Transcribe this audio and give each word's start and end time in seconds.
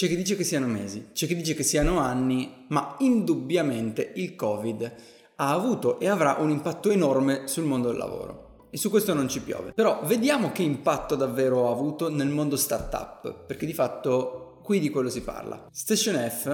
C'è 0.00 0.08
chi 0.08 0.16
dice 0.16 0.34
che 0.34 0.44
siano 0.44 0.66
mesi, 0.66 1.08
c'è 1.12 1.26
chi 1.26 1.36
dice 1.36 1.52
che 1.52 1.62
siano 1.62 1.98
anni, 1.98 2.64
ma 2.68 2.96
indubbiamente 3.00 4.12
il 4.14 4.34
Covid 4.34 4.94
ha 5.36 5.52
avuto 5.52 6.00
e 6.00 6.08
avrà 6.08 6.36
un 6.38 6.48
impatto 6.48 6.88
enorme 6.88 7.46
sul 7.46 7.64
mondo 7.64 7.88
del 7.88 7.98
lavoro. 7.98 8.68
E 8.70 8.78
su 8.78 8.88
questo 8.88 9.12
non 9.12 9.28
ci 9.28 9.42
piove. 9.42 9.74
Però 9.74 10.00
vediamo 10.04 10.52
che 10.52 10.62
impatto 10.62 11.16
davvero 11.16 11.68
ha 11.68 11.72
avuto 11.72 12.08
nel 12.08 12.28
mondo 12.28 12.56
startup, 12.56 13.44
perché 13.44 13.66
di 13.66 13.74
fatto 13.74 14.60
qui 14.62 14.78
di 14.80 14.88
quello 14.88 15.10
si 15.10 15.20
parla. 15.20 15.68
Station 15.70 16.16
F 16.16 16.46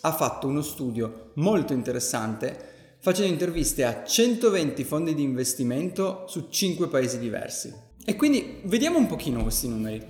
ha 0.00 0.12
fatto 0.12 0.46
uno 0.46 0.62
studio 0.62 1.32
molto 1.34 1.74
interessante 1.74 2.96
facendo 2.98 3.30
interviste 3.30 3.84
a 3.84 4.04
120 4.04 4.84
fondi 4.84 5.14
di 5.14 5.22
investimento 5.22 6.24
su 6.28 6.48
5 6.48 6.88
paesi 6.88 7.18
diversi. 7.18 7.85
E 8.08 8.14
quindi 8.14 8.60
vediamo 8.62 8.98
un 8.98 9.08
pochino 9.08 9.42
questi 9.42 9.66
numeri. 9.66 10.00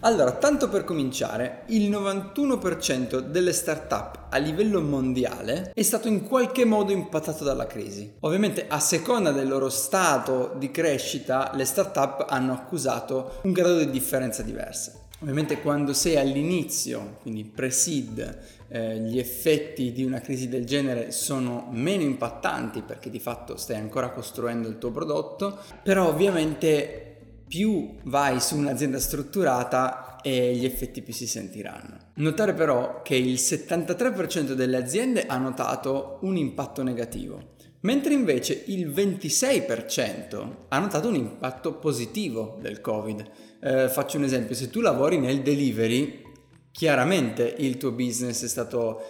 Allora, 0.00 0.32
tanto 0.32 0.68
per 0.68 0.82
cominciare, 0.82 1.62
il 1.66 1.88
91% 1.88 3.20
delle 3.20 3.52
start-up 3.52 4.26
a 4.30 4.38
livello 4.38 4.80
mondiale 4.80 5.70
è 5.72 5.82
stato 5.82 6.08
in 6.08 6.24
qualche 6.24 6.64
modo 6.64 6.90
impattato 6.90 7.44
dalla 7.44 7.68
crisi. 7.68 8.14
Ovviamente 8.20 8.66
a 8.66 8.80
seconda 8.80 9.30
del 9.30 9.46
loro 9.46 9.68
stato 9.68 10.56
di 10.58 10.72
crescita, 10.72 11.52
le 11.54 11.64
start-up 11.64 12.26
hanno 12.28 12.54
accusato 12.54 13.38
un 13.42 13.52
grado 13.52 13.78
di 13.78 13.90
differenza 13.90 14.42
diversa. 14.42 15.02
Ovviamente 15.20 15.60
quando 15.60 15.92
sei 15.92 16.16
all'inizio, 16.16 17.18
quindi 17.22 17.44
pre-seed, 17.44 18.38
eh, 18.66 18.98
gli 18.98 19.20
effetti 19.20 19.92
di 19.92 20.02
una 20.02 20.20
crisi 20.20 20.48
del 20.48 20.66
genere 20.66 21.12
sono 21.12 21.68
meno 21.70 22.02
impattanti 22.02 22.82
perché 22.82 23.10
di 23.10 23.20
fatto 23.20 23.56
stai 23.56 23.76
ancora 23.76 24.10
costruendo 24.10 24.66
il 24.66 24.78
tuo 24.78 24.90
prodotto, 24.90 25.56
però 25.84 26.08
ovviamente 26.08 27.13
più 27.54 27.94
vai 28.06 28.40
su 28.40 28.56
un'azienda 28.56 28.98
strutturata 28.98 30.16
e 30.22 30.56
gli 30.56 30.64
effetti 30.64 31.02
più 31.02 31.12
si 31.12 31.28
sentiranno. 31.28 31.98
Notare 32.14 32.52
però 32.52 33.00
che 33.02 33.14
il 33.14 33.34
73% 33.34 34.54
delle 34.54 34.76
aziende 34.76 35.26
ha 35.26 35.38
notato 35.38 36.18
un 36.22 36.36
impatto 36.36 36.82
negativo, 36.82 37.54
mentre 37.82 38.12
invece 38.12 38.64
il 38.66 38.88
26% 38.88 40.48
ha 40.66 40.78
notato 40.80 41.06
un 41.06 41.14
impatto 41.14 41.74
positivo 41.74 42.58
del 42.60 42.80
Covid. 42.80 43.24
Eh, 43.60 43.88
faccio 43.88 44.16
un 44.16 44.24
esempio, 44.24 44.56
se 44.56 44.68
tu 44.68 44.80
lavori 44.80 45.18
nel 45.18 45.40
delivery, 45.42 46.22
chiaramente 46.72 47.54
il 47.58 47.76
tuo 47.76 47.92
business 47.92 48.42
è 48.42 48.48
stato, 48.48 49.00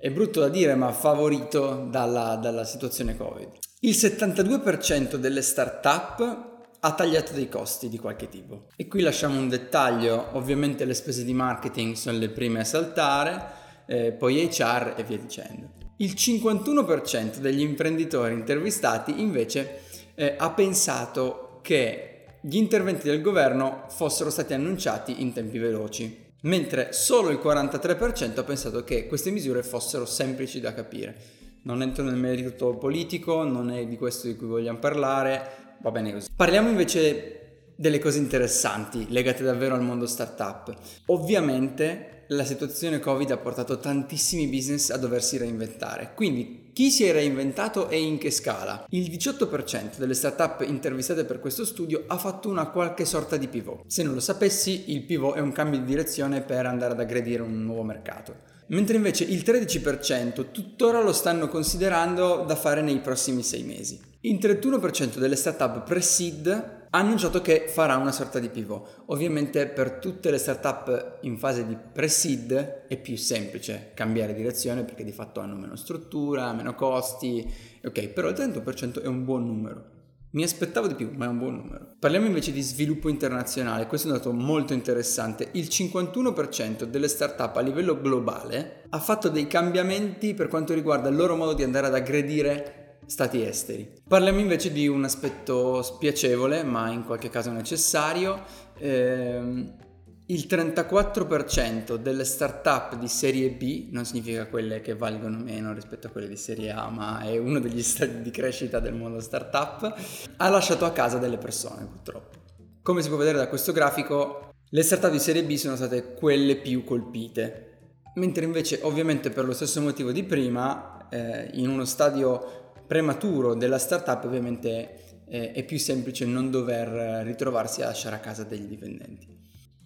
è 0.00 0.10
brutto 0.10 0.40
da 0.40 0.48
dire, 0.48 0.74
ma 0.74 0.90
favorito 0.92 1.86
dalla, 1.90 2.36
dalla 2.36 2.64
situazione 2.64 3.14
Covid. 3.14 3.58
Il 3.80 3.92
72% 3.92 5.16
delle 5.16 5.42
start-up 5.42 6.49
ha 6.80 6.94
tagliato 6.94 7.32
dei 7.32 7.48
costi 7.48 7.88
di 7.88 7.98
qualche 7.98 8.28
tipo. 8.28 8.66
E 8.76 8.88
qui 8.88 9.02
lasciamo 9.02 9.38
un 9.38 9.48
dettaglio, 9.48 10.28
ovviamente 10.32 10.84
le 10.84 10.94
spese 10.94 11.24
di 11.24 11.34
marketing 11.34 11.94
sono 11.94 12.18
le 12.18 12.30
prime 12.30 12.60
a 12.60 12.64
saltare, 12.64 13.44
eh, 13.86 14.12
poi 14.12 14.46
HR 14.46 14.94
e 14.96 15.04
via 15.04 15.18
dicendo. 15.18 15.68
Il 15.96 16.12
51% 16.12 17.36
degli 17.36 17.60
imprenditori 17.60 18.32
intervistati 18.32 19.20
invece 19.20 19.80
eh, 20.14 20.34
ha 20.38 20.50
pensato 20.50 21.60
che 21.62 22.24
gli 22.40 22.56
interventi 22.56 23.06
del 23.06 23.20
governo 23.20 23.84
fossero 23.88 24.30
stati 24.30 24.54
annunciati 24.54 25.20
in 25.20 25.34
tempi 25.34 25.58
veloci 25.58 26.28
mentre 26.42 26.92
solo 26.92 27.30
il 27.30 27.38
43% 27.42 28.38
ha 28.38 28.44
pensato 28.44 28.84
che 28.84 29.06
queste 29.06 29.30
misure 29.30 29.62
fossero 29.62 30.06
semplici 30.06 30.60
da 30.60 30.72
capire. 30.72 31.38
Non 31.62 31.82
entro 31.82 32.02
nel 32.02 32.16
merito 32.16 32.74
politico, 32.76 33.42
non 33.44 33.70
è 33.70 33.86
di 33.86 33.98
questo 33.98 34.26
di 34.26 34.36
cui 34.36 34.46
vogliamo 34.46 34.78
parlare, 34.78 35.69
va 35.80 35.90
bene 35.90 36.12
così. 36.12 36.28
Parliamo 36.34 36.68
invece 36.68 37.36
delle 37.74 37.98
cose 37.98 38.18
interessanti 38.18 39.06
legate 39.08 39.42
davvero 39.42 39.74
al 39.74 39.82
mondo 39.82 40.06
startup. 40.06 40.74
Ovviamente 41.06 42.19
la 42.32 42.44
situazione 42.44 43.00
Covid 43.00 43.30
ha 43.32 43.36
portato 43.38 43.78
tantissimi 43.78 44.46
business 44.46 44.90
a 44.90 44.96
doversi 44.96 45.36
reinventare, 45.36 46.12
quindi 46.14 46.70
chi 46.72 46.90
si 46.90 47.04
è 47.04 47.12
reinventato 47.12 47.88
e 47.88 48.00
in 48.00 48.18
che 48.18 48.30
scala? 48.30 48.86
Il 48.90 49.10
18% 49.10 49.98
delle 49.98 50.14
startup 50.14 50.64
intervistate 50.66 51.24
per 51.24 51.40
questo 51.40 51.64
studio 51.64 52.04
ha 52.06 52.16
fatto 52.16 52.48
una 52.48 52.68
qualche 52.68 53.04
sorta 53.04 53.36
di 53.36 53.48
pivot. 53.48 53.82
Se 53.88 54.04
non 54.04 54.14
lo 54.14 54.20
sapessi, 54.20 54.92
il 54.92 55.02
pivot 55.02 55.36
è 55.36 55.40
un 55.40 55.50
cambio 55.50 55.80
di 55.80 55.86
direzione 55.86 56.40
per 56.40 56.66
andare 56.66 56.92
ad 56.92 57.00
aggredire 57.00 57.42
un 57.42 57.64
nuovo 57.64 57.82
mercato. 57.82 58.34
Mentre 58.68 58.96
invece 58.96 59.24
il 59.24 59.40
13% 59.40 60.52
tuttora 60.52 61.02
lo 61.02 61.12
stanno 61.12 61.48
considerando 61.48 62.44
da 62.46 62.54
fare 62.54 62.80
nei 62.80 63.00
prossimi 63.00 63.42
6 63.42 63.62
mesi. 63.64 64.00
Il 64.20 64.36
31% 64.36 65.18
delle 65.18 65.34
startup 65.34 65.82
pre-seed 65.82 66.78
ha 66.90 66.98
annunciato 66.98 67.40
che 67.40 67.66
farà 67.68 67.96
una 67.96 68.12
sorta 68.12 68.38
di 68.38 68.48
pivot. 68.48 69.02
Ovviamente 69.06 69.66
per 69.68 69.98
tutte 69.98 70.30
le 70.30 70.38
startup 70.38 71.18
in 71.22 71.38
fase 71.38 71.66
di 71.66 71.76
pre-seed 71.76 72.86
è 72.88 72.96
più 73.00 73.16
semplice 73.16 73.92
cambiare 73.94 74.34
direzione 74.34 74.82
perché 74.82 75.04
di 75.04 75.12
fatto 75.12 75.40
hanno 75.40 75.54
meno 75.54 75.76
struttura, 75.76 76.52
meno 76.52 76.74
costi, 76.74 77.48
ok, 77.84 78.08
però 78.08 78.28
il 78.28 78.34
30% 78.34 79.02
è 79.02 79.06
un 79.06 79.24
buon 79.24 79.46
numero. 79.46 79.98
Mi 80.32 80.44
aspettavo 80.44 80.86
di 80.86 80.94
più, 80.94 81.10
ma 81.16 81.24
è 81.24 81.28
un 81.28 81.38
buon 81.38 81.56
numero. 81.56 81.94
Parliamo 81.98 82.26
invece 82.26 82.52
di 82.52 82.60
sviluppo 82.60 83.08
internazionale, 83.08 83.88
questo 83.88 84.06
è 84.06 84.10
un 84.12 84.16
dato 84.16 84.32
molto 84.32 84.72
interessante. 84.72 85.48
Il 85.52 85.64
51% 85.64 86.84
delle 86.84 87.08
startup 87.08 87.56
a 87.56 87.60
livello 87.60 88.00
globale 88.00 88.84
ha 88.90 88.98
fatto 89.00 89.28
dei 89.28 89.48
cambiamenti 89.48 90.34
per 90.34 90.46
quanto 90.46 90.72
riguarda 90.72 91.08
il 91.08 91.16
loro 91.16 91.34
modo 91.34 91.52
di 91.52 91.64
andare 91.64 91.88
ad 91.88 91.94
aggredire 91.94 92.79
stati 93.10 93.44
esteri. 93.44 93.90
Parliamo 94.06 94.38
invece 94.38 94.70
di 94.70 94.86
un 94.86 95.02
aspetto 95.02 95.82
spiacevole, 95.82 96.62
ma 96.62 96.90
in 96.90 97.04
qualche 97.04 97.28
caso 97.28 97.50
necessario. 97.50 98.44
Eh, 98.78 99.78
il 100.26 100.46
34% 100.48 101.96
delle 101.96 102.24
start-up 102.24 102.94
di 102.94 103.08
serie 103.08 103.50
B, 103.50 103.88
non 103.90 104.04
significa 104.04 104.46
quelle 104.46 104.80
che 104.80 104.94
valgono 104.94 105.38
meno 105.38 105.72
rispetto 105.72 106.06
a 106.06 106.10
quelle 106.10 106.28
di 106.28 106.36
serie 106.36 106.70
A, 106.70 106.88
ma 106.88 107.22
è 107.22 107.36
uno 107.36 107.58
degli 107.58 107.82
stati 107.82 108.22
di 108.22 108.30
crescita 108.30 108.78
del 108.78 108.94
mondo 108.94 109.18
start-up, 109.18 109.92
ha 110.36 110.48
lasciato 110.48 110.84
a 110.84 110.92
casa 110.92 111.18
delle 111.18 111.36
persone 111.36 111.84
purtroppo. 111.86 112.38
Come 112.80 113.02
si 113.02 113.08
può 113.08 113.16
vedere 113.16 113.38
da 113.38 113.48
questo 113.48 113.72
grafico, 113.72 114.52
le 114.68 114.82
start-up 114.84 115.10
di 115.10 115.18
serie 115.18 115.42
B 115.42 115.56
sono 115.56 115.74
state 115.74 116.14
quelle 116.14 116.54
più 116.54 116.84
colpite, 116.84 117.66
mentre 118.14 118.44
invece 118.44 118.78
ovviamente 118.82 119.30
per 119.30 119.46
lo 119.46 119.52
stesso 119.52 119.80
motivo 119.80 120.12
di 120.12 120.22
prima, 120.22 121.08
eh, 121.10 121.50
in 121.54 121.68
uno 121.68 121.84
stadio 121.84 122.59
prematuro 122.90 123.54
della 123.54 123.78
startup 123.78 124.24
ovviamente 124.24 125.22
eh, 125.28 125.52
è 125.52 125.64
più 125.64 125.78
semplice 125.78 126.26
non 126.26 126.50
dover 126.50 127.24
ritrovarsi 127.24 127.82
a 127.82 127.86
lasciare 127.86 128.16
a 128.16 128.18
casa 128.18 128.42
degli 128.42 128.64
dipendenti. 128.64 129.28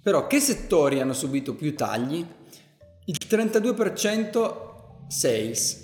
Però 0.00 0.26
che 0.26 0.40
settori 0.40 1.02
hanno 1.02 1.12
subito 1.12 1.54
più 1.54 1.74
tagli? 1.76 2.24
Il 3.04 3.18
32% 3.28 5.06
sales, 5.08 5.82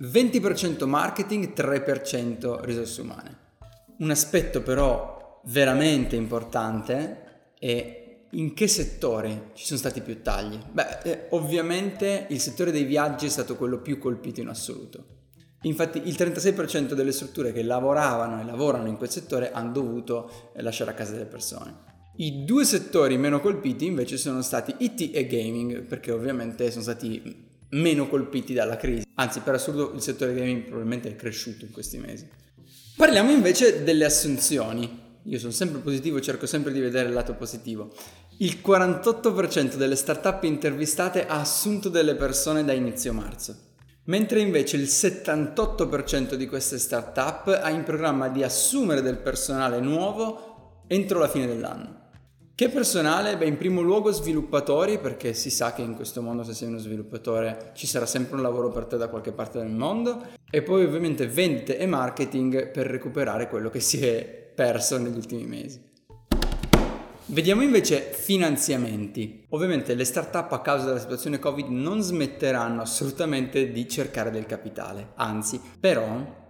20% 0.00 0.86
marketing, 0.86 1.52
3% 1.52 2.60
risorse 2.60 3.00
umane. 3.00 3.38
Un 3.98 4.10
aspetto 4.12 4.62
però 4.62 5.40
veramente 5.46 6.14
importante 6.14 7.48
è 7.58 8.18
in 8.30 8.54
che 8.54 8.68
settore 8.68 9.50
ci 9.54 9.64
sono 9.64 9.80
stati 9.80 10.02
più 10.02 10.22
tagli? 10.22 10.56
Beh, 10.70 10.98
eh, 11.02 11.26
ovviamente 11.30 12.28
il 12.28 12.38
settore 12.38 12.70
dei 12.70 12.84
viaggi 12.84 13.26
è 13.26 13.30
stato 13.30 13.56
quello 13.56 13.80
più 13.80 13.98
colpito 13.98 14.40
in 14.40 14.46
assoluto. 14.46 15.14
Infatti 15.64 16.02
il 16.04 16.14
36% 16.14 16.92
delle 16.92 17.12
strutture 17.12 17.52
che 17.52 17.62
lavoravano 17.62 18.40
e 18.40 18.44
lavorano 18.44 18.88
in 18.88 18.96
quel 18.96 19.10
settore 19.10 19.50
hanno 19.50 19.72
dovuto 19.72 20.50
eh, 20.54 20.62
lasciare 20.62 20.90
a 20.90 20.94
casa 20.94 21.12
delle 21.12 21.24
persone. 21.24 21.92
I 22.16 22.44
due 22.44 22.64
settori 22.64 23.16
meno 23.16 23.40
colpiti 23.40 23.86
invece 23.86 24.18
sono 24.18 24.42
stati 24.42 24.74
IT 24.78 25.10
e 25.14 25.26
gaming, 25.26 25.82
perché 25.82 26.12
ovviamente 26.12 26.70
sono 26.70 26.82
stati 26.82 27.46
meno 27.70 28.08
colpiti 28.08 28.52
dalla 28.52 28.76
crisi. 28.76 29.04
Anzi, 29.14 29.40
per 29.40 29.54
assurdo 29.54 29.92
il 29.94 30.00
settore 30.00 30.34
gaming 30.34 30.62
probabilmente 30.64 31.08
è 31.08 31.16
cresciuto 31.16 31.64
in 31.64 31.72
questi 31.72 31.98
mesi. 31.98 32.28
Parliamo 32.96 33.30
invece 33.30 33.82
delle 33.82 34.04
assunzioni. 34.04 35.02
Io 35.24 35.38
sono 35.38 35.50
sempre 35.50 35.80
positivo, 35.80 36.20
cerco 36.20 36.46
sempre 36.46 36.72
di 36.72 36.80
vedere 36.80 37.08
il 37.08 37.14
lato 37.14 37.34
positivo. 37.34 37.92
Il 38.38 38.58
48% 38.64 39.74
delle 39.76 39.96
startup 39.96 40.42
intervistate 40.44 41.26
ha 41.26 41.40
assunto 41.40 41.88
delle 41.88 42.14
persone 42.14 42.64
da 42.64 42.72
inizio 42.74 43.12
marzo 43.14 43.72
mentre 44.04 44.40
invece 44.40 44.76
il 44.76 44.84
78% 44.84 46.34
di 46.34 46.46
queste 46.46 46.78
startup 46.78 47.60
ha 47.62 47.70
in 47.70 47.84
programma 47.84 48.28
di 48.28 48.42
assumere 48.42 49.02
del 49.02 49.18
personale 49.18 49.80
nuovo 49.80 50.82
entro 50.86 51.18
la 51.18 51.28
fine 51.28 51.46
dell'anno. 51.46 52.02
Che 52.56 52.68
personale? 52.68 53.36
Beh, 53.36 53.46
in 53.46 53.56
primo 53.56 53.80
luogo 53.80 54.12
sviluppatori, 54.12 54.98
perché 54.98 55.34
si 55.34 55.50
sa 55.50 55.72
che 55.72 55.82
in 55.82 55.96
questo 55.96 56.22
mondo 56.22 56.44
se 56.44 56.54
sei 56.54 56.68
uno 56.68 56.78
sviluppatore 56.78 57.72
ci 57.74 57.88
sarà 57.88 58.06
sempre 58.06 58.36
un 58.36 58.42
lavoro 58.42 58.68
per 58.68 58.84
te 58.84 58.96
da 58.96 59.08
qualche 59.08 59.32
parte 59.32 59.58
del 59.58 59.70
mondo, 59.70 60.22
e 60.48 60.62
poi 60.62 60.84
ovviamente 60.84 61.26
vendite 61.26 61.76
e 61.76 61.86
marketing 61.86 62.70
per 62.70 62.86
recuperare 62.86 63.48
quello 63.48 63.70
che 63.70 63.80
si 63.80 64.06
è 64.06 64.52
perso 64.54 64.98
negli 64.98 65.16
ultimi 65.16 65.46
mesi. 65.46 65.93
Vediamo 67.26 67.62
invece 67.62 68.10
finanziamenti. 68.12 69.46
Ovviamente 69.50 69.94
le 69.94 70.04
start-up 70.04 70.52
a 70.52 70.60
causa 70.60 70.84
della 70.84 70.98
situazione 70.98 71.38
Covid 71.38 71.68
non 71.68 72.02
smetteranno 72.02 72.82
assolutamente 72.82 73.72
di 73.72 73.88
cercare 73.88 74.30
del 74.30 74.44
capitale, 74.44 75.12
anzi, 75.14 75.58
però 75.80 76.42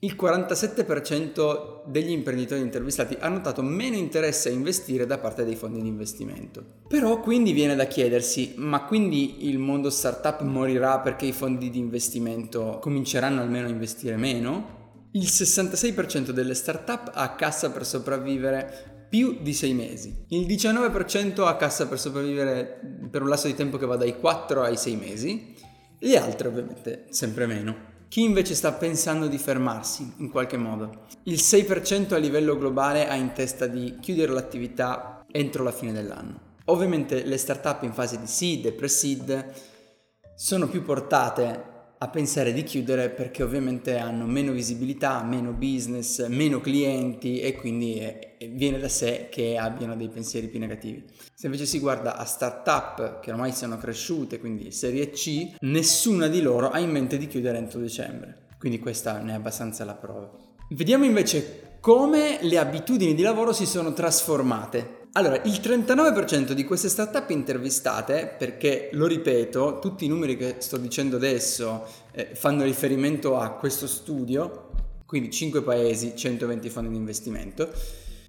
il 0.00 0.16
47% 0.20 1.82
degli 1.86 2.10
imprenditori 2.10 2.60
intervistati 2.60 3.16
ha 3.20 3.28
notato 3.28 3.62
meno 3.62 3.94
interesse 3.94 4.48
a 4.48 4.52
investire 4.52 5.06
da 5.06 5.18
parte 5.18 5.44
dei 5.44 5.54
fondi 5.54 5.80
di 5.80 5.86
investimento. 5.86 6.64
Però 6.88 7.20
quindi 7.20 7.52
viene 7.52 7.76
da 7.76 7.86
chiedersi, 7.86 8.54
ma 8.56 8.84
quindi 8.84 9.48
il 9.48 9.58
mondo 9.58 9.90
startup 9.90 10.40
morirà 10.42 10.98
perché 10.98 11.26
i 11.26 11.32
fondi 11.32 11.70
di 11.70 11.78
investimento 11.78 12.78
cominceranno 12.80 13.40
almeno 13.40 13.68
a 13.68 13.70
investire 13.70 14.16
meno? 14.16 14.74
Il 15.12 15.22
66% 15.22 16.30
delle 16.30 16.54
startup 16.54 17.12
ha 17.14 17.36
cassa 17.36 17.70
per 17.70 17.86
sopravvivere 17.86 18.95
più 19.08 19.38
di 19.40 19.52
6 19.52 19.74
mesi. 19.74 20.24
Il 20.28 20.46
19% 20.46 21.46
ha 21.46 21.56
cassa 21.56 21.86
per 21.86 21.98
sopravvivere 21.98 22.80
per 23.10 23.22
un 23.22 23.28
lasso 23.28 23.46
di 23.46 23.54
tempo 23.54 23.76
che 23.76 23.86
va 23.86 23.96
dai 23.96 24.18
4 24.18 24.62
ai 24.62 24.76
6 24.76 24.96
mesi, 24.96 25.54
le 25.98 26.18
altre 26.18 26.48
ovviamente 26.48 27.06
sempre 27.10 27.46
meno. 27.46 27.94
Chi 28.08 28.22
invece 28.22 28.54
sta 28.54 28.72
pensando 28.72 29.26
di 29.26 29.38
fermarsi 29.38 30.14
in 30.18 30.30
qualche 30.30 30.56
modo? 30.56 31.06
Il 31.24 31.38
6% 31.38 32.14
a 32.14 32.18
livello 32.18 32.56
globale 32.56 33.08
ha 33.08 33.14
in 33.14 33.32
testa 33.32 33.66
di 33.66 33.96
chiudere 34.00 34.32
l'attività 34.32 35.24
entro 35.30 35.64
la 35.64 35.72
fine 35.72 35.92
dell'anno. 35.92 36.54
Ovviamente 36.66 37.24
le 37.24 37.36
startup 37.36 37.82
in 37.82 37.92
fase 37.92 38.18
di 38.18 38.26
seed 38.26 38.66
e 38.66 38.72
pre-seed 38.72 39.52
sono 40.34 40.68
più 40.68 40.82
portate 40.82 41.74
a 41.98 42.08
pensare 42.08 42.52
di 42.52 42.62
chiudere 42.62 43.08
perché 43.08 43.42
ovviamente 43.42 43.96
hanno 43.96 44.26
meno 44.26 44.52
visibilità, 44.52 45.22
meno 45.22 45.52
business, 45.52 46.26
meno 46.28 46.60
clienti 46.60 47.40
e 47.40 47.54
quindi 47.54 47.98
eh, 47.98 48.50
viene 48.52 48.78
da 48.78 48.88
sé 48.88 49.28
che 49.30 49.56
abbiano 49.56 49.96
dei 49.96 50.08
pensieri 50.08 50.48
più 50.48 50.58
negativi. 50.58 51.04
Se 51.34 51.46
invece 51.46 51.64
si 51.64 51.78
guarda 51.78 52.16
a 52.16 52.24
startup 52.24 53.20
che 53.20 53.30
ormai 53.30 53.52
sono 53.52 53.78
cresciute, 53.78 54.38
quindi 54.38 54.72
serie 54.72 55.10
C, 55.10 55.54
nessuna 55.60 56.28
di 56.28 56.42
loro 56.42 56.70
ha 56.70 56.78
in 56.78 56.90
mente 56.90 57.16
di 57.16 57.26
chiudere 57.26 57.58
entro 57.58 57.80
dicembre. 57.80 58.44
Quindi 58.58 58.78
questa 58.78 59.18
ne 59.18 59.32
è 59.32 59.34
abbastanza 59.34 59.84
la 59.84 59.94
prova. 59.94 60.30
Vediamo 60.70 61.04
invece 61.04 61.78
come 61.80 62.38
le 62.42 62.58
abitudini 62.58 63.14
di 63.14 63.22
lavoro 63.22 63.52
si 63.52 63.64
sono 63.64 63.92
trasformate 63.92 65.05
allora, 65.16 65.40
il 65.44 65.60
39% 65.62 66.52
di 66.52 66.62
queste 66.64 66.90
startup 66.90 67.30
intervistate, 67.30 68.34
perché 68.36 68.90
lo 68.92 69.06
ripeto, 69.06 69.78
tutti 69.78 70.04
i 70.04 70.08
numeri 70.08 70.36
che 70.36 70.56
sto 70.58 70.76
dicendo 70.76 71.16
adesso 71.16 71.86
eh, 72.12 72.34
fanno 72.34 72.64
riferimento 72.64 73.38
a 73.38 73.52
questo 73.52 73.86
studio, 73.86 74.68
quindi 75.06 75.30
5 75.30 75.62
paesi, 75.62 76.12
120 76.14 76.68
fondi 76.68 76.90
di 76.90 76.96
investimento, 76.96 77.70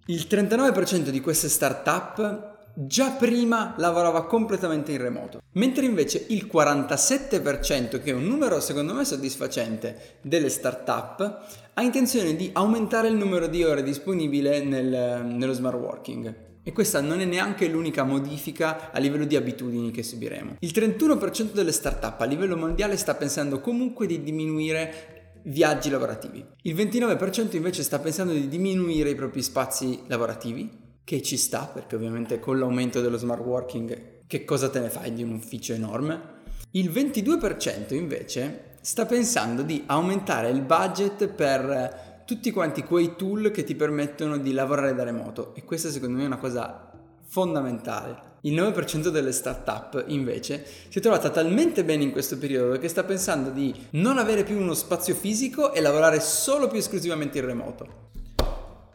il 0.05 0.27
39% 0.29 1.09
di 1.09 1.19
queste 1.19 1.49
startup 1.49 2.55
già 2.73 3.09
prima 3.09 3.73
lavorava 3.77 4.25
completamente 4.25 4.93
in 4.93 4.99
remoto, 4.99 5.41
mentre 5.53 5.83
invece 5.83 6.23
il 6.29 6.49
47%, 6.49 8.01
che 8.01 8.11
è 8.11 8.13
un 8.13 8.23
numero 8.23 8.61
secondo 8.61 8.93
me 8.93 9.03
soddisfacente, 9.03 10.19
delle 10.21 10.47
startup, 10.47 11.41
ha 11.73 11.81
intenzione 11.81 12.37
di 12.37 12.49
aumentare 12.53 13.09
il 13.09 13.15
numero 13.15 13.47
di 13.47 13.61
ore 13.65 13.83
disponibile 13.83 14.63
nel, 14.63 15.25
nello 15.25 15.53
smart 15.53 15.77
working. 15.77 16.45
E 16.67 16.73
questa 16.73 16.99
non 16.99 17.21
è 17.21 17.23
neanche 17.23 17.69
l'unica 17.69 18.03
modifica 18.03 18.91
a 18.91 18.99
livello 18.99 19.23
di 19.23 19.37
abitudini 19.37 19.89
che 19.89 20.03
subiremo. 20.03 20.57
Il 20.59 20.71
31% 20.75 21.53
delle 21.53 21.71
startup 21.71 22.19
a 22.19 22.25
livello 22.25 22.57
mondiale 22.57 22.97
sta 22.97 23.15
pensando 23.15 23.61
comunque 23.61 24.05
di 24.05 24.21
diminuire 24.21 25.35
viaggi 25.43 25.89
lavorativi. 25.89 26.45
Il 26.63 26.75
29% 26.75 27.55
invece 27.55 27.83
sta 27.83 27.99
pensando 27.99 28.33
di 28.33 28.49
diminuire 28.49 29.11
i 29.11 29.15
propri 29.15 29.41
spazi 29.43 30.01
lavorativi, 30.07 30.69
che 31.05 31.21
ci 31.21 31.37
sta 31.37 31.71
perché 31.73 31.95
ovviamente 31.95 32.37
con 32.41 32.59
l'aumento 32.59 32.99
dello 32.99 33.15
smart 33.15 33.45
working 33.45 34.25
che 34.27 34.43
cosa 34.43 34.67
te 34.67 34.81
ne 34.81 34.89
fai 34.89 35.13
di 35.13 35.23
un 35.23 35.35
ufficio 35.35 35.71
enorme? 35.71 36.35
Il 36.71 36.89
22% 36.89 37.93
invece 37.93 38.75
sta 38.81 39.05
pensando 39.05 39.61
di 39.61 39.83
aumentare 39.85 40.49
il 40.49 40.63
budget 40.63 41.27
per 41.27 42.06
tutti 42.27 42.51
quanti 42.51 42.83
quei 42.83 43.15
tool 43.15 43.51
che 43.51 43.63
ti 43.63 43.73
permettono 43.73 44.35
di 44.35 44.51
lavorare 44.51 44.93
da 44.93 45.05
remoto 45.05 45.55
e 45.55 45.63
questa 45.63 45.89
secondo 45.89 46.17
me 46.17 46.23
è 46.23 46.25
una 46.25 46.35
cosa 46.35 46.91
fondamentale. 47.25 48.35
Il 48.41 48.53
9% 48.53 49.07
delle 49.07 49.31
startup 49.31 50.03
invece 50.07 50.65
si 50.89 50.99
è 50.99 51.01
trovata 51.01 51.29
talmente 51.29 51.85
bene 51.85 52.03
in 52.03 52.11
questo 52.11 52.37
periodo 52.37 52.77
che 52.79 52.89
sta 52.89 53.05
pensando 53.05 53.49
di 53.49 53.73
non 53.91 54.17
avere 54.17 54.43
più 54.43 54.57
uno 54.57 54.73
spazio 54.73 55.15
fisico 55.15 55.71
e 55.71 55.79
lavorare 55.79 56.19
solo 56.19 56.67
più 56.67 56.79
esclusivamente 56.79 57.37
in 57.37 57.45
remoto. 57.45 57.87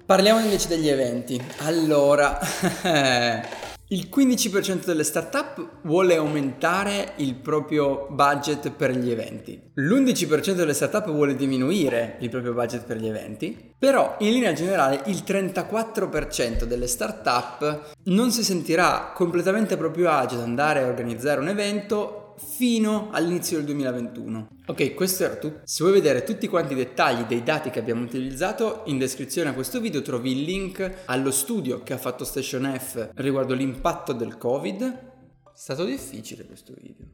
Parliamo 0.05 0.41
invece 0.41 0.69
degli 0.69 0.89
eventi. 0.89 1.41
Allora, 1.61 2.39
Il 3.93 4.09
15% 4.11 4.87
delle 4.87 5.05
startup 5.05 5.81
vuole 5.83 6.17
aumentare 6.17 7.13
il 7.17 7.35
proprio 7.35 8.07
budget 8.09 8.71
per 8.71 8.97
gli 8.97 9.11
eventi. 9.11 9.61
L'11% 9.75 10.53
delle 10.53 10.73
startup 10.73 11.11
vuole 11.11 11.37
diminuire 11.37 12.17
il 12.21 12.31
proprio 12.31 12.55
budget 12.55 12.87
per 12.87 12.97
gli 12.97 13.07
eventi. 13.07 13.75
Però 13.79 14.17
in 14.21 14.33
linea 14.33 14.55
generale 14.55 15.03
il 15.09 15.23
34% 15.27 16.65
delle 16.65 16.87
startup 16.87 17.91
non 18.05 18.31
si 18.31 18.43
sentirà 18.43 19.13
completamente 19.15 19.75
a 19.75 19.77
proprio 19.77 20.09
agio 20.09 20.37
ad 20.37 20.41
andare 20.41 20.85
a 20.85 20.87
organizzare 20.87 21.41
un 21.41 21.49
evento 21.49 22.22
fino 22.37 23.11
all'inizio 23.11 23.57
del 23.57 23.67
2021. 23.67 24.49
Ok, 24.67 24.95
questo 24.95 25.25
era 25.25 25.37
tutto. 25.37 25.61
Se 25.65 25.83
vuoi 25.83 25.95
vedere 25.95 26.25
tutti 26.25 26.49
quanti 26.49 26.73
i 26.73 26.77
dettagli 26.77 27.23
dei 27.23 27.43
dati 27.43 27.71
che 27.71 27.79
abbiamo 27.79 28.03
utilizzato, 28.03 28.83
in 28.87 28.99
descrizione 28.99 29.51
a 29.51 29.55
questo 29.55 29.81
video 29.81 30.03
trovi 30.03 30.33
il 30.33 30.43
link 30.43 31.03
allo 31.07 31.31
studio 31.31 31.83
che 31.83 31.93
ha 31.93 31.99
fatto 31.99 32.25
Station 32.25 32.73
F 32.79 33.11
riguardo 33.15 33.55
l'impatto 33.55 34.13
del 34.13 34.37
Covid. 34.39 34.83
È 34.83 35.51
stato 35.55 35.85
difficile 35.85 36.45
questo 36.45 36.75
video. 36.77 37.07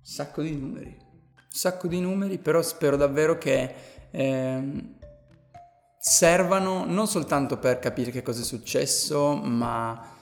Sacco 0.00 0.42
di 0.42 0.54
numeri. 0.54 0.96
Sacco 1.48 1.88
di 1.88 2.00
numeri, 2.00 2.38
però 2.38 2.62
spero 2.62 2.96
davvero 2.96 3.38
che 3.38 3.74
eh, 4.10 4.94
servano 5.98 6.84
non 6.84 7.08
soltanto 7.08 7.58
per 7.58 7.80
capire 7.80 8.10
che 8.10 8.22
cosa 8.22 8.42
è 8.42 8.44
successo, 8.44 9.34
ma 9.34 10.14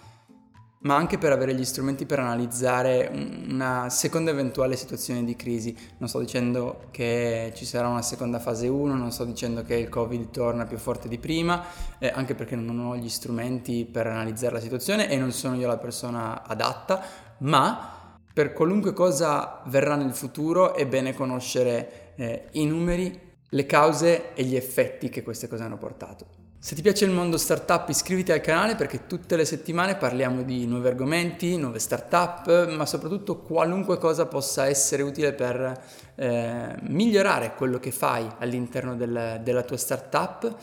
ma 0.84 0.96
anche 0.96 1.18
per 1.18 1.32
avere 1.32 1.54
gli 1.54 1.64
strumenti 1.64 2.04
per 2.06 2.18
analizzare 2.18 3.10
una 3.48 3.88
seconda 3.88 4.30
eventuale 4.30 4.76
situazione 4.76 5.24
di 5.24 5.34
crisi. 5.34 5.76
Non 5.98 6.08
sto 6.08 6.20
dicendo 6.20 6.88
che 6.90 7.52
ci 7.54 7.64
sarà 7.64 7.88
una 7.88 8.02
seconda 8.02 8.38
fase 8.38 8.68
1, 8.68 8.94
non 8.94 9.10
sto 9.10 9.24
dicendo 9.24 9.62
che 9.62 9.76
il 9.76 9.88
Covid 9.88 10.30
torna 10.30 10.66
più 10.66 10.76
forte 10.76 11.08
di 11.08 11.18
prima, 11.18 11.64
eh, 11.98 12.12
anche 12.14 12.34
perché 12.34 12.54
non 12.54 12.78
ho 12.80 12.96
gli 12.96 13.08
strumenti 13.08 13.86
per 13.86 14.06
analizzare 14.06 14.54
la 14.54 14.60
situazione 14.60 15.08
e 15.08 15.16
non 15.16 15.32
sono 15.32 15.56
io 15.56 15.66
la 15.66 15.78
persona 15.78 16.42
adatta, 16.46 17.02
ma 17.38 18.18
per 18.32 18.52
qualunque 18.52 18.92
cosa 18.92 19.62
verrà 19.66 19.96
nel 19.96 20.12
futuro 20.12 20.74
è 20.74 20.86
bene 20.86 21.14
conoscere 21.14 22.12
eh, 22.16 22.48
i 22.52 22.66
numeri, 22.66 23.32
le 23.48 23.66
cause 23.66 24.34
e 24.34 24.44
gli 24.44 24.56
effetti 24.56 25.08
che 25.08 25.22
queste 25.22 25.48
cose 25.48 25.62
hanno 25.62 25.78
portato. 25.78 26.43
Se 26.64 26.74
ti 26.74 26.80
piace 26.80 27.04
il 27.04 27.10
mondo 27.10 27.36
startup 27.36 27.90
iscriviti 27.90 28.32
al 28.32 28.40
canale 28.40 28.74
perché 28.74 29.06
tutte 29.06 29.36
le 29.36 29.44
settimane 29.44 29.96
parliamo 29.96 30.40
di 30.40 30.66
nuovi 30.66 30.86
argomenti, 30.86 31.58
nuove 31.58 31.78
startup, 31.78 32.70
ma 32.70 32.86
soprattutto 32.86 33.42
qualunque 33.42 33.98
cosa 33.98 34.24
possa 34.24 34.66
essere 34.66 35.02
utile 35.02 35.34
per 35.34 35.84
eh, 36.14 36.74
migliorare 36.84 37.54
quello 37.54 37.78
che 37.78 37.90
fai 37.90 38.26
all'interno 38.38 38.96
del, 38.96 39.42
della 39.42 39.62
tua 39.62 39.76
startup 39.76 40.56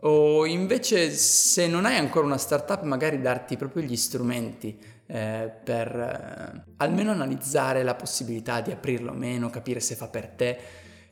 o 0.00 0.44
invece 0.44 1.10
se 1.10 1.68
non 1.68 1.84
hai 1.84 1.98
ancora 1.98 2.26
una 2.26 2.36
startup 2.36 2.82
magari 2.82 3.20
darti 3.20 3.56
proprio 3.56 3.84
gli 3.84 3.96
strumenti 3.96 4.76
eh, 5.06 5.52
per 5.62 5.86
eh, 5.96 6.64
almeno 6.78 7.12
analizzare 7.12 7.84
la 7.84 7.94
possibilità 7.94 8.60
di 8.60 8.72
aprirlo 8.72 9.12
o 9.12 9.14
meno, 9.14 9.50
capire 9.50 9.78
se 9.78 9.94
fa 9.94 10.08
per 10.08 10.26
te, 10.30 10.58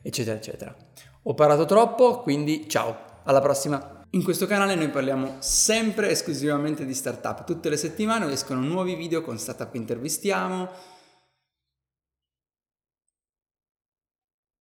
eccetera, 0.01 0.35
eccetera. 0.35 0.75
Ho 1.21 1.33
parlato 1.33 1.63
troppo, 1.63 2.19
quindi 2.19 2.67
ciao, 2.67 3.21
alla 3.23 3.39
prossima! 3.39 4.01
In 4.15 4.23
questo 4.23 4.45
canale 4.45 4.75
noi 4.75 4.89
parliamo 4.89 5.37
sempre 5.39 6.11
esclusivamente 6.11 6.85
di 6.85 6.93
startup. 6.93 7.45
Tutte 7.45 7.69
le 7.69 7.77
settimane 7.77 8.31
escono 8.31 8.59
nuovi 8.61 8.93
video 8.93 9.23
con 9.23 9.39
startup 9.39 9.73
intervistiamo, 9.73 10.69